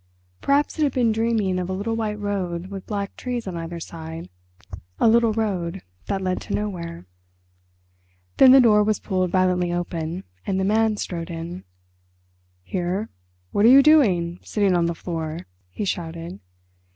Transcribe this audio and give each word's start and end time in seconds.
Perhaps 0.41 0.79
it 0.79 0.81
had 0.81 0.93
been 0.93 1.11
dreaming 1.11 1.59
of 1.59 1.69
a 1.69 1.73
little 1.73 1.95
white 1.95 2.17
road 2.17 2.71
with 2.71 2.87
black 2.87 3.15
trees 3.15 3.45
on 3.45 3.55
either 3.55 3.79
side, 3.79 4.29
a 4.99 5.07
little 5.07 5.31
road 5.31 5.83
that 6.07 6.23
led 6.23 6.41
to 6.41 6.55
nowhere. 6.55 7.05
Then 8.37 8.51
the 8.51 8.59
door 8.59 8.83
was 8.83 8.99
pulled 8.99 9.29
violently 9.29 9.71
open 9.71 10.23
and 10.43 10.59
the 10.59 10.63
Man 10.65 10.97
strode 10.97 11.29
in. 11.29 11.65
"Here, 12.63 13.09
what 13.51 13.63
are 13.63 13.69
you 13.71 13.83
doing, 13.83 14.39
sitting 14.41 14.75
on 14.75 14.87
the 14.87 14.95
floor?" 14.95 15.45
he 15.69 15.85
shouted. 15.85 16.39